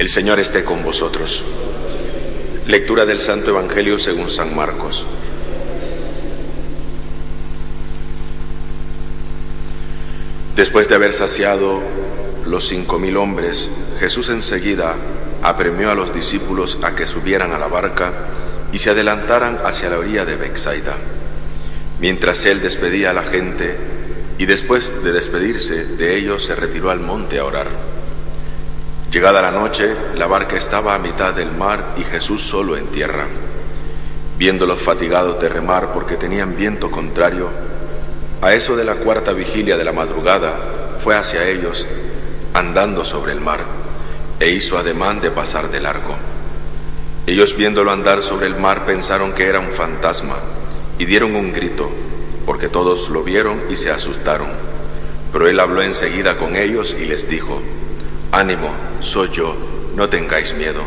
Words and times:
El 0.00 0.08
Señor 0.08 0.40
esté 0.40 0.64
con 0.64 0.82
vosotros. 0.82 1.44
Lectura 2.66 3.04
del 3.04 3.20
Santo 3.20 3.50
Evangelio 3.50 3.98
según 3.98 4.30
San 4.30 4.56
Marcos. 4.56 5.06
Después 10.56 10.88
de 10.88 10.94
haber 10.94 11.12
saciado 11.12 11.82
los 12.46 12.66
cinco 12.66 12.98
mil 12.98 13.18
hombres, 13.18 13.68
Jesús 13.98 14.30
enseguida 14.30 14.94
apremió 15.42 15.90
a 15.90 15.94
los 15.94 16.14
discípulos 16.14 16.78
a 16.82 16.94
que 16.94 17.06
subieran 17.06 17.52
a 17.52 17.58
la 17.58 17.68
barca 17.68 18.10
y 18.72 18.78
se 18.78 18.88
adelantaran 18.88 19.58
hacia 19.66 19.90
la 19.90 19.98
orilla 19.98 20.24
de 20.24 20.36
Bexaida. 20.36 20.96
Mientras 22.00 22.46
él 22.46 22.62
despedía 22.62 23.10
a 23.10 23.12
la 23.12 23.24
gente 23.24 23.76
y 24.38 24.46
después 24.46 25.04
de 25.04 25.12
despedirse 25.12 25.84
de 25.84 26.16
ellos 26.16 26.42
se 26.42 26.54
retiró 26.54 26.88
al 26.88 27.00
monte 27.00 27.38
a 27.38 27.44
orar. 27.44 27.99
Llegada 29.10 29.42
la 29.42 29.50
noche, 29.50 29.92
la 30.14 30.28
barca 30.28 30.56
estaba 30.56 30.94
a 30.94 30.98
mitad 31.00 31.34
del 31.34 31.50
mar 31.50 31.94
y 31.96 32.04
Jesús 32.04 32.42
solo 32.42 32.76
en 32.76 32.86
tierra. 32.86 33.26
Viéndolos 34.38 34.80
fatigados 34.80 35.40
de 35.40 35.48
remar 35.48 35.92
porque 35.92 36.14
tenían 36.14 36.56
viento 36.56 36.92
contrario, 36.92 37.48
a 38.40 38.54
eso 38.54 38.76
de 38.76 38.84
la 38.84 38.94
cuarta 38.94 39.32
vigilia 39.32 39.76
de 39.76 39.82
la 39.82 39.90
madrugada 39.90 40.54
fue 41.00 41.16
hacia 41.16 41.48
ellos, 41.48 41.88
andando 42.54 43.04
sobre 43.04 43.32
el 43.32 43.40
mar, 43.40 43.64
e 44.38 44.50
hizo 44.50 44.78
ademán 44.78 45.20
de 45.20 45.32
pasar 45.32 45.72
de 45.72 45.80
largo. 45.80 46.14
Ellos 47.26 47.56
viéndolo 47.56 47.90
andar 47.90 48.22
sobre 48.22 48.46
el 48.46 48.54
mar 48.54 48.86
pensaron 48.86 49.32
que 49.32 49.48
era 49.48 49.58
un 49.58 49.72
fantasma, 49.72 50.36
y 50.98 51.04
dieron 51.04 51.34
un 51.34 51.52
grito, 51.52 51.90
porque 52.46 52.68
todos 52.68 53.08
lo 53.08 53.24
vieron 53.24 53.60
y 53.68 53.74
se 53.74 53.90
asustaron. 53.90 54.50
Pero 55.32 55.48
él 55.48 55.58
habló 55.58 55.82
enseguida 55.82 56.36
con 56.36 56.54
ellos 56.54 56.96
y 56.98 57.06
les 57.06 57.28
dijo, 57.28 57.60
Ánimo, 58.32 58.70
soy 59.00 59.30
yo, 59.30 59.56
no 59.94 60.08
tengáis 60.08 60.54
miedo. 60.54 60.82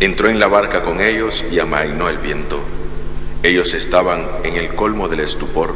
Entró 0.00 0.28
en 0.28 0.40
la 0.40 0.48
barca 0.48 0.82
con 0.82 1.00
ellos 1.00 1.44
y 1.50 1.58
amainó 1.58 2.08
el 2.08 2.18
viento. 2.18 2.60
Ellos 3.42 3.74
estaban 3.74 4.26
en 4.44 4.56
el 4.56 4.74
colmo 4.74 5.08
del 5.08 5.20
estupor 5.20 5.74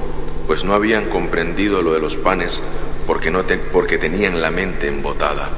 pues 0.48 0.64
no 0.64 0.72
habían 0.72 1.10
comprendido 1.10 1.82
lo 1.82 1.92
de 1.92 2.00
los 2.00 2.16
panes 2.16 2.62
porque, 3.06 3.30
no 3.30 3.44
porque 3.70 3.98
tenían 3.98 4.40
la 4.40 4.50
mente 4.50 4.88
embotada. 4.88 5.50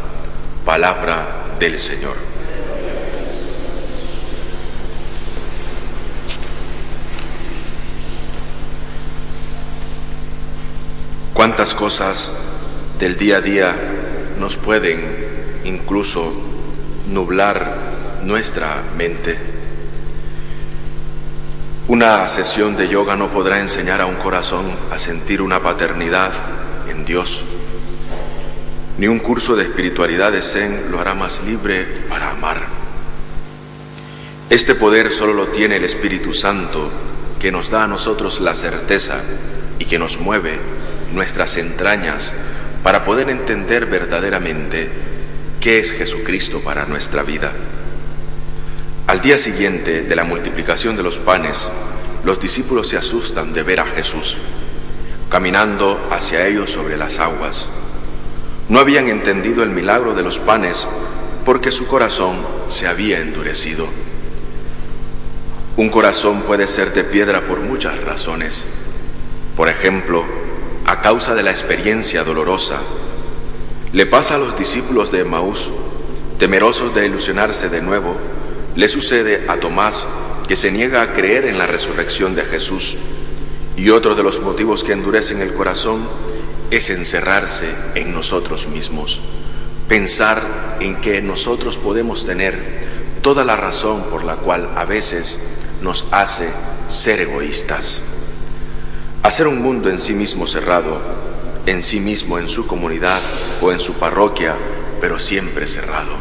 Palabra 0.64 1.54
del 1.60 1.78
Señor. 1.78 2.16
¿Cuántas 11.32 11.76
cosas 11.76 12.32
del 12.98 13.16
día 13.16 13.36
a 13.36 13.40
día 13.40 13.89
nos 14.40 14.56
pueden 14.56 15.04
incluso 15.64 16.32
nublar 17.12 17.76
nuestra 18.24 18.82
mente? 18.96 19.36
Una 21.88 22.26
sesión 22.28 22.76
de 22.76 22.88
yoga 22.88 23.16
no 23.16 23.28
podrá 23.28 23.60
enseñar 23.60 24.00
a 24.00 24.06
un 24.06 24.16
corazón 24.16 24.64
a 24.90 24.98
sentir 24.98 25.42
una 25.42 25.60
paternidad 25.60 26.32
en 26.88 27.04
Dios. 27.04 27.44
Ni 28.98 29.08
un 29.08 29.18
curso 29.18 29.56
de 29.56 29.64
espiritualidad 29.64 30.32
de 30.32 30.42
Zen 30.42 30.90
lo 30.90 31.00
hará 31.00 31.14
más 31.14 31.42
libre 31.42 31.86
para 32.08 32.30
amar. 32.30 32.62
Este 34.48 34.74
poder 34.74 35.12
solo 35.12 35.32
lo 35.32 35.48
tiene 35.48 35.76
el 35.76 35.84
Espíritu 35.84 36.32
Santo, 36.32 36.90
que 37.38 37.52
nos 37.52 37.70
da 37.70 37.84
a 37.84 37.88
nosotros 37.88 38.40
la 38.40 38.54
certeza 38.54 39.20
y 39.78 39.84
que 39.84 39.98
nos 39.98 40.18
mueve 40.18 40.58
nuestras 41.12 41.56
entrañas 41.56 42.32
para 42.82 43.04
poder 43.04 43.30
entender 43.30 43.86
verdaderamente 43.86 44.88
qué 45.60 45.78
es 45.78 45.92
Jesucristo 45.92 46.60
para 46.60 46.86
nuestra 46.86 47.22
vida. 47.22 47.52
Al 49.06 49.20
día 49.20 49.38
siguiente 49.38 50.02
de 50.02 50.16
la 50.16 50.24
multiplicación 50.24 50.96
de 50.96 51.02
los 51.02 51.18
panes, 51.18 51.68
los 52.24 52.40
discípulos 52.40 52.88
se 52.88 52.96
asustan 52.96 53.52
de 53.52 53.62
ver 53.62 53.80
a 53.80 53.86
Jesús 53.86 54.38
caminando 55.30 56.08
hacia 56.10 56.46
ellos 56.48 56.70
sobre 56.70 56.96
las 56.96 57.20
aguas. 57.20 57.68
No 58.68 58.80
habían 58.80 59.08
entendido 59.08 59.62
el 59.62 59.70
milagro 59.70 60.14
de 60.14 60.22
los 60.22 60.40
panes 60.40 60.86
porque 61.44 61.70
su 61.70 61.86
corazón 61.86 62.36
se 62.68 62.88
había 62.88 63.20
endurecido. 63.20 63.86
Un 65.76 65.88
corazón 65.88 66.42
puede 66.42 66.66
ser 66.66 66.92
de 66.92 67.04
piedra 67.04 67.42
por 67.42 67.60
muchas 67.60 68.02
razones. 68.02 68.66
Por 69.56 69.68
ejemplo, 69.68 70.24
a 70.90 71.00
causa 71.00 71.36
de 71.36 71.44
la 71.44 71.52
experiencia 71.52 72.24
dolorosa. 72.24 72.80
Le 73.92 74.06
pasa 74.06 74.34
a 74.34 74.38
los 74.38 74.58
discípulos 74.58 75.12
de 75.12 75.20
Emaús, 75.20 75.70
temerosos 76.36 76.92
de 76.92 77.06
ilusionarse 77.06 77.68
de 77.68 77.80
nuevo, 77.80 78.16
le 78.74 78.88
sucede 78.88 79.44
a 79.46 79.58
Tomás 79.58 80.08
que 80.48 80.56
se 80.56 80.72
niega 80.72 81.02
a 81.02 81.12
creer 81.12 81.44
en 81.44 81.58
la 81.58 81.68
resurrección 81.68 82.34
de 82.34 82.42
Jesús. 82.42 82.96
Y 83.76 83.90
otro 83.90 84.16
de 84.16 84.24
los 84.24 84.40
motivos 84.40 84.82
que 84.82 84.92
endurecen 84.92 85.40
el 85.40 85.54
corazón 85.54 86.08
es 86.72 86.90
encerrarse 86.90 87.68
en 87.94 88.12
nosotros 88.12 88.66
mismos, 88.66 89.20
pensar 89.86 90.76
en 90.80 90.96
que 90.96 91.22
nosotros 91.22 91.76
podemos 91.76 92.26
tener 92.26 92.58
toda 93.22 93.44
la 93.44 93.54
razón 93.54 94.06
por 94.10 94.24
la 94.24 94.34
cual 94.34 94.68
a 94.74 94.84
veces 94.86 95.38
nos 95.82 96.06
hace 96.10 96.50
ser 96.88 97.20
egoístas. 97.20 98.02
Hacer 99.22 99.46
un 99.46 99.60
mundo 99.60 99.90
en 99.90 100.00
sí 100.00 100.14
mismo 100.14 100.46
cerrado, 100.46 100.98
en 101.66 101.82
sí 101.82 102.00
mismo, 102.00 102.38
en 102.38 102.48
su 102.48 102.66
comunidad 102.66 103.20
o 103.60 103.70
en 103.70 103.78
su 103.78 103.94
parroquia, 103.94 104.56
pero 104.98 105.18
siempre 105.18 105.66
cerrado. 105.66 106.12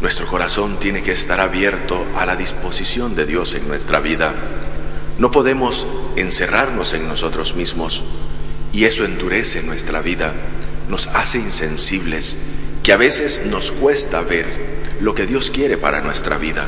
Nuestro 0.00 0.26
corazón 0.26 0.78
tiene 0.80 1.02
que 1.02 1.12
estar 1.12 1.40
abierto 1.40 2.02
a 2.16 2.24
la 2.24 2.36
disposición 2.36 3.14
de 3.14 3.26
Dios 3.26 3.52
en 3.52 3.68
nuestra 3.68 4.00
vida. 4.00 4.32
No 5.18 5.30
podemos 5.30 5.86
encerrarnos 6.16 6.94
en 6.94 7.06
nosotros 7.06 7.54
mismos 7.54 8.02
y 8.72 8.84
eso 8.84 9.04
endurece 9.04 9.62
nuestra 9.62 10.00
vida, 10.00 10.32
nos 10.88 11.08
hace 11.08 11.36
insensibles, 11.36 12.38
que 12.82 12.94
a 12.94 12.96
veces 12.96 13.42
nos 13.44 13.72
cuesta 13.72 14.22
ver 14.22 14.46
lo 15.02 15.14
que 15.14 15.26
Dios 15.26 15.50
quiere 15.50 15.76
para 15.76 16.00
nuestra 16.00 16.38
vida. 16.38 16.66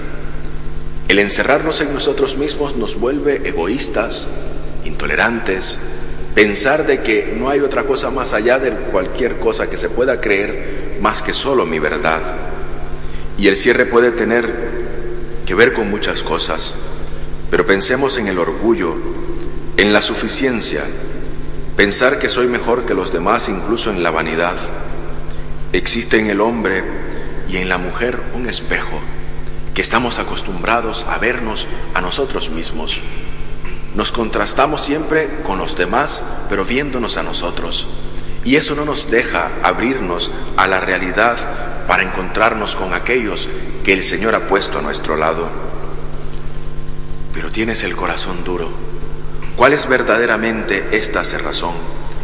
El 1.08 1.18
encerrarnos 1.18 1.80
en 1.80 1.94
nosotros 1.94 2.36
mismos 2.36 2.76
nos 2.76 2.96
vuelve 2.96 3.48
egoístas, 3.48 4.28
intolerantes, 5.02 5.80
pensar 6.32 6.86
de 6.86 7.02
que 7.02 7.34
no 7.36 7.50
hay 7.50 7.58
otra 7.58 7.82
cosa 7.82 8.10
más 8.10 8.32
allá 8.34 8.60
de 8.60 8.70
cualquier 8.70 9.40
cosa 9.40 9.68
que 9.68 9.76
se 9.76 9.88
pueda 9.88 10.20
creer 10.20 10.98
más 11.00 11.22
que 11.22 11.32
solo 11.32 11.66
mi 11.66 11.80
verdad. 11.80 12.22
Y 13.36 13.48
el 13.48 13.56
cierre 13.56 13.84
puede 13.84 14.12
tener 14.12 14.48
que 15.44 15.56
ver 15.56 15.72
con 15.72 15.90
muchas 15.90 16.22
cosas, 16.22 16.76
pero 17.50 17.66
pensemos 17.66 18.16
en 18.16 18.28
el 18.28 18.38
orgullo, 18.38 18.94
en 19.76 19.92
la 19.92 20.00
suficiencia, 20.00 20.84
pensar 21.76 22.20
que 22.20 22.28
soy 22.28 22.46
mejor 22.46 22.86
que 22.86 22.94
los 22.94 23.12
demás 23.12 23.48
incluso 23.48 23.90
en 23.90 24.04
la 24.04 24.12
vanidad. 24.12 24.54
Existe 25.72 26.20
en 26.20 26.28
el 26.28 26.40
hombre 26.40 26.84
y 27.48 27.56
en 27.56 27.68
la 27.68 27.78
mujer 27.78 28.20
un 28.34 28.48
espejo, 28.48 29.00
que 29.74 29.82
estamos 29.82 30.20
acostumbrados 30.20 31.04
a 31.08 31.18
vernos 31.18 31.66
a 31.92 32.00
nosotros 32.00 32.50
mismos. 32.50 33.00
Nos 33.94 34.10
contrastamos 34.10 34.82
siempre 34.82 35.42
con 35.42 35.58
los 35.58 35.76
demás, 35.76 36.24
pero 36.48 36.64
viéndonos 36.64 37.16
a 37.16 37.22
nosotros. 37.22 37.88
Y 38.44 38.56
eso 38.56 38.74
no 38.74 38.84
nos 38.84 39.10
deja 39.10 39.50
abrirnos 39.62 40.30
a 40.56 40.66
la 40.66 40.80
realidad 40.80 41.36
para 41.86 42.02
encontrarnos 42.02 42.74
con 42.74 42.94
aquellos 42.94 43.48
que 43.84 43.92
el 43.92 44.02
Señor 44.02 44.34
ha 44.34 44.48
puesto 44.48 44.78
a 44.78 44.82
nuestro 44.82 45.16
lado. 45.16 45.48
Pero 47.34 47.50
tienes 47.50 47.84
el 47.84 47.94
corazón 47.94 48.44
duro. 48.44 48.68
¿Cuál 49.56 49.74
es 49.74 49.86
verdaderamente 49.86 50.88
esta 50.92 51.22
cerrazón 51.24 51.74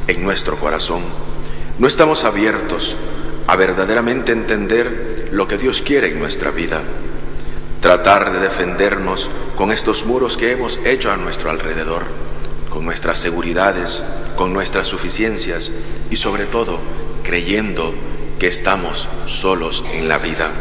en 0.07 0.25
nuestro 0.25 0.57
corazón? 0.59 1.03
No 1.79 1.87
estamos 1.87 2.25
abiertos 2.25 2.97
a 3.47 3.57
verdaderamente 3.57 4.33
entender 4.33 5.29
lo 5.33 5.47
que 5.47 5.59
Dios 5.59 5.83
quiere 5.83 6.09
en 6.09 6.19
nuestra 6.19 6.51
vida. 6.51 6.81
Tratar 7.81 8.33
de 8.33 8.41
defendernos 8.41 9.31
con 9.59 9.73
estos 9.73 10.07
muros 10.07 10.37
que 10.37 10.53
hemos 10.53 10.79
hecho 10.85 11.11
a 11.11 11.17
nuestro 11.17 11.51
alrededor, 11.51 12.05
con 12.71 12.85
nuestras 12.85 13.19
seguridades, 13.19 14.01
con 14.37 14.53
nuestras 14.53 14.87
suficiencias 14.87 15.73
y 16.13 16.17
sobre 16.17 16.47
todo 16.47 16.79
creyendo 17.25 17.93
que 18.39 18.47
estamos 18.47 19.09
solos 19.27 19.85
en 19.93 20.07
la 20.07 20.19
vida. 20.19 20.53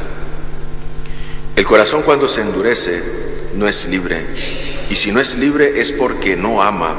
El 1.55 1.63
corazón 1.63 2.01
cuando 2.01 2.27
se 2.27 2.41
endurece 2.41 3.03
no 3.53 3.67
es 3.67 3.87
libre, 3.87 4.25
y 4.89 4.95
si 4.95 5.11
no 5.11 5.19
es 5.19 5.37
libre 5.37 5.79
es 5.79 5.91
porque 5.91 6.35
no 6.35 6.63
ama. 6.63 6.95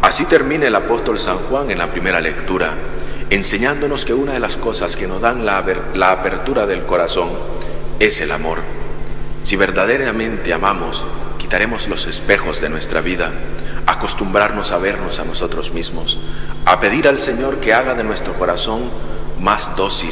Así 0.00 0.24
termina 0.24 0.66
el 0.66 0.74
apóstol 0.74 1.18
San 1.18 1.36
Juan 1.36 1.70
en 1.70 1.76
la 1.76 1.90
primera 1.90 2.22
lectura, 2.22 2.72
enseñándonos 3.28 4.06
que 4.06 4.14
una 4.14 4.32
de 4.32 4.40
las 4.40 4.56
cosas 4.56 4.96
que 4.96 5.06
nos 5.06 5.20
dan 5.20 5.44
la, 5.44 5.58
apertura 6.10 6.64
del 6.64 6.84
corazón 6.84 7.28
es 8.00 8.22
el 8.22 8.30
amor. 8.32 8.60
Si 9.42 9.56
verdaderamente 9.56 10.54
amamos, 10.54 11.04
quitaremos 11.44 11.88
los 11.88 12.06
espejos 12.06 12.62
de 12.62 12.70
nuestra 12.70 13.02
vida, 13.02 13.30
acostumbrarnos 13.84 14.72
a 14.72 14.78
vernos 14.78 15.20
a 15.20 15.24
nosotros 15.24 15.74
mismos, 15.74 16.18
a 16.64 16.80
pedir 16.80 17.06
al 17.06 17.18
Señor 17.18 17.60
que 17.60 17.74
haga 17.74 17.94
de 17.94 18.02
nuestro 18.02 18.32
corazón 18.32 18.84
más 19.42 19.76
dócil, 19.76 20.08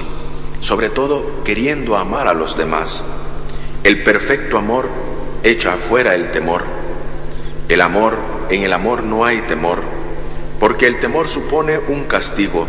sobre 0.61 0.91
todo 0.91 1.43
queriendo 1.43 1.97
amar 1.97 2.29
a 2.29 2.35
los 2.35 2.55
demás. 2.59 3.03
El 3.83 4.03
perfecto 4.03 4.59
amor 4.59 4.91
echa 5.43 5.73
afuera 5.73 6.15
el 6.15 6.31
temor. 6.33 6.67
El 7.71 7.81
amor, 7.81 8.19
en 8.51 8.65
el 8.65 8.75
amor 8.75 9.03
no 9.03 9.25
hay 9.25 9.41
temor, 9.41 9.83
porque 10.61 10.87
el 10.87 11.01
temor 11.01 11.29
supone 11.29 11.79
un 11.79 12.05
castigo 12.05 12.67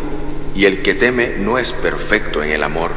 y 0.55 0.63
el 0.63 0.81
que 0.81 0.93
teme 0.93 1.35
no 1.37 1.57
es 1.57 1.73
perfecto 1.73 2.41
en 2.41 2.51
el 2.51 2.63
amor, 2.63 2.91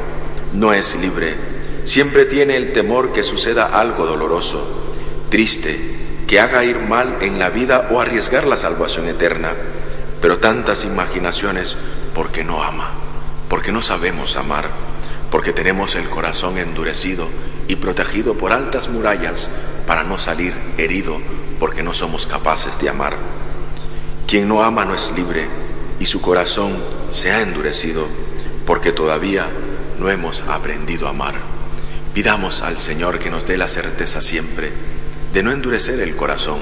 no 0.52 0.72
es 0.72 0.94
libre. 0.94 1.34
Siempre 1.82 2.24
tiene 2.24 2.54
el 2.54 2.72
temor 2.72 3.12
que 3.12 3.24
suceda 3.24 3.66
algo 3.66 4.06
doloroso, 4.06 4.85
triste, 5.28 5.78
que 6.26 6.40
haga 6.40 6.64
ir 6.64 6.78
mal 6.81 7.19
en 7.20 7.38
la 7.38 7.50
vida 7.50 7.88
o 7.90 8.00
arriesgar 8.00 8.46
la 8.46 8.56
salvación 8.56 9.06
eterna. 9.08 9.52
Pero 10.20 10.38
tantas 10.38 10.84
imaginaciones 10.84 11.76
porque 12.14 12.43
no 12.43 12.62
ama, 12.62 12.90
porque 13.49 13.73
no 13.73 13.82
sabemos 13.82 14.37
amar, 14.37 14.69
porque 15.31 15.52
tenemos 15.52 15.94
el 15.94 16.08
corazón 16.08 16.58
endurecido 16.58 17.28
y 17.69 17.76
protegido 17.76 18.34
por 18.34 18.52
altas 18.52 18.88
murallas 18.88 19.50
para 19.87 20.05
no 20.05 20.19
salir 20.19 20.55
herido 20.78 21.19
porque 21.58 21.82
no 21.82 21.94
somos 21.94 22.26
capaces 22.26 22.79
de 22.79 22.88
amar. 22.88 23.17
Quien 24.26 24.49
no 24.49 24.62
ama 24.62 24.84
no 24.84 24.94
es 24.94 25.12
libre 25.14 25.46
y 26.00 26.06
su 26.06 26.20
corazón 26.20 26.76
se 27.11 27.31
ha 27.31 27.40
endurecido 27.40 28.06
porque 28.67 28.93
todavía 28.93 29.49
no 29.99 30.11
hemos 30.11 30.43
aprendido 30.43 31.06
a 31.06 31.11
amar. 31.11 31.34
Pidamos 32.14 32.62
al 32.62 32.79
Señor 32.79 33.19
que 33.19 33.31
nos 33.31 33.46
dé 33.46 33.56
la 33.56 33.69
certeza 33.69 34.20
siempre 34.20 34.72
de 35.36 35.42
no 35.42 35.52
endurecer 35.52 36.00
el 36.00 36.16
corazón, 36.16 36.60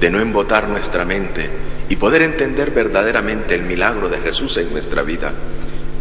de 0.00 0.10
no 0.10 0.18
embotar 0.18 0.68
nuestra 0.68 1.04
mente 1.04 1.48
y 1.88 1.94
poder 1.94 2.22
entender 2.22 2.72
verdaderamente 2.72 3.54
el 3.54 3.62
milagro 3.62 4.08
de 4.08 4.18
Jesús 4.18 4.56
en 4.56 4.72
nuestra 4.72 5.02
vida. 5.02 5.32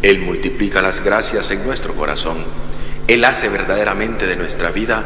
Él 0.01 0.18
multiplica 0.18 0.81
las 0.81 1.03
gracias 1.03 1.51
en 1.51 1.63
nuestro 1.63 1.94
corazón. 1.94 2.38
Él 3.07 3.24
hace 3.24 3.50
verdaderamente 3.50 4.25
de 4.25 4.36
nuestra 4.36 4.71
vida 4.71 5.03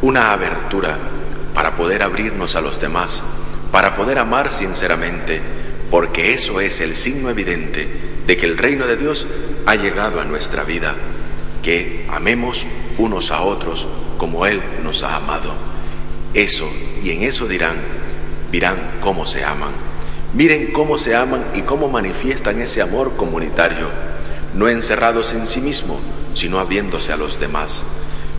una 0.00 0.32
abertura 0.32 0.96
para 1.54 1.74
poder 1.74 2.04
abrirnos 2.04 2.54
a 2.54 2.60
los 2.60 2.80
demás, 2.80 3.20
para 3.72 3.96
poder 3.96 4.18
amar 4.18 4.52
sinceramente, 4.52 5.40
porque 5.90 6.34
eso 6.34 6.60
es 6.60 6.80
el 6.80 6.94
signo 6.94 7.30
evidente 7.30 7.88
de 8.28 8.36
que 8.36 8.46
el 8.46 8.58
reino 8.58 8.86
de 8.86 8.96
Dios 8.96 9.26
ha 9.66 9.74
llegado 9.74 10.20
a 10.20 10.24
nuestra 10.24 10.62
vida, 10.62 10.94
que 11.64 12.06
amemos 12.12 12.64
unos 12.96 13.32
a 13.32 13.40
otros 13.40 13.88
como 14.18 14.46
Él 14.46 14.62
nos 14.84 15.02
ha 15.02 15.16
amado. 15.16 15.77
Eso, 16.34 16.68
y 17.02 17.10
en 17.10 17.22
eso 17.22 17.46
dirán, 17.46 17.76
dirán 18.52 18.76
cómo 19.00 19.26
se 19.26 19.44
aman. 19.44 19.72
Miren 20.34 20.72
cómo 20.72 20.98
se 20.98 21.16
aman 21.16 21.44
y 21.54 21.62
cómo 21.62 21.88
manifiestan 21.88 22.60
ese 22.60 22.82
amor 22.82 23.16
comunitario, 23.16 23.88
no 24.54 24.68
encerrados 24.68 25.32
en 25.32 25.46
sí 25.46 25.60
mismo, 25.60 25.98
sino 26.34 26.58
abriéndose 26.58 27.12
a 27.12 27.16
los 27.16 27.40
demás. 27.40 27.82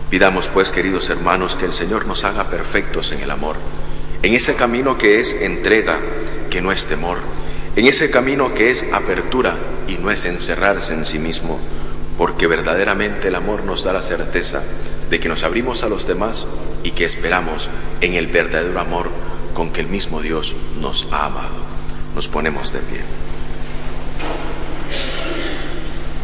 Pidamos 0.08 0.48
pues, 0.48 0.70
queridos 0.70 1.10
hermanos, 1.10 1.56
que 1.56 1.66
el 1.66 1.72
Señor 1.72 2.06
nos 2.06 2.24
haga 2.24 2.48
perfectos 2.48 3.10
en 3.12 3.20
el 3.20 3.30
amor, 3.30 3.56
en 4.22 4.34
ese 4.34 4.54
camino 4.54 4.98
que 4.98 5.18
es 5.18 5.32
entrega, 5.32 5.98
que 6.48 6.60
no 6.60 6.70
es 6.72 6.86
temor, 6.86 7.18
en 7.76 7.86
ese 7.86 8.10
camino 8.10 8.54
que 8.54 8.70
es 8.70 8.86
apertura 8.92 9.56
y 9.88 9.94
no 9.94 10.10
es 10.10 10.24
encerrarse 10.24 10.94
en 10.94 11.04
sí 11.04 11.18
mismo, 11.18 11.58
porque 12.20 12.46
verdaderamente 12.46 13.28
el 13.28 13.34
amor 13.34 13.64
nos 13.64 13.82
da 13.82 13.94
la 13.94 14.02
certeza 14.02 14.62
de 15.08 15.20
que 15.20 15.30
nos 15.30 15.42
abrimos 15.42 15.84
a 15.84 15.88
los 15.88 16.06
demás 16.06 16.46
y 16.82 16.90
que 16.90 17.06
esperamos 17.06 17.70
en 18.02 18.12
el 18.12 18.26
verdadero 18.26 18.78
amor 18.78 19.10
con 19.54 19.72
que 19.72 19.80
el 19.80 19.86
mismo 19.86 20.20
Dios 20.20 20.54
nos 20.82 21.08
ha 21.12 21.24
amado. 21.24 21.56
Nos 22.14 22.28
ponemos 22.28 22.74
de 22.74 22.80
pie. 22.80 23.00